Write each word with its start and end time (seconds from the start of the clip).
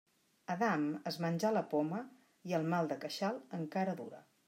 Adam 0.53 0.85
es 1.11 1.19
menjà 1.27 1.53
la 1.53 1.63
poma 1.75 2.01
i 2.53 2.59
el 2.61 2.69
mal 2.75 2.93
de 2.93 3.01
queixal 3.07 3.43
encara 3.63 4.01
dura. 4.05 4.29